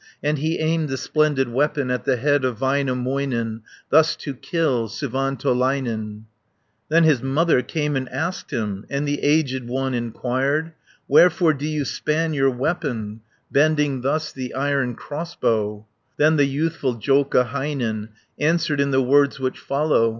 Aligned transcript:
And 0.23 0.39
he 0.39 0.57
aimed 0.57 0.89
the 0.89 0.97
splendid 0.97 1.49
weapon 1.53 1.91
At 1.91 2.05
the 2.05 2.15
head 2.15 2.43
of 2.43 2.57
Väinämöinen, 2.57 3.61
Thus 3.91 4.15
to 4.15 4.33
kill 4.33 4.87
Suvantolainen. 4.87 5.91
100 6.87 6.89
Then 6.89 7.03
his 7.03 7.21
mother 7.21 7.61
came 7.61 7.95
and 7.95 8.09
asked 8.09 8.49
him, 8.49 8.83
And 8.89 9.07
the 9.07 9.21
aged 9.21 9.67
one 9.67 9.93
inquired, 9.93 10.71
"Wherefore 11.07 11.53
do 11.53 11.67
you 11.67 11.85
span 11.85 12.33
your 12.33 12.49
weapon, 12.49 13.21
Bending 13.51 14.01
thus 14.01 14.31
the 14.31 14.55
iron 14.55 14.95
crossbow?" 14.95 15.85
Then 16.17 16.35
the 16.35 16.45
youthful 16.47 16.95
Joukahainen 16.95 18.09
Answered 18.39 18.81
in 18.81 18.89
the 18.89 19.03
words 19.03 19.39
which 19.39 19.59
follow. 19.59 20.09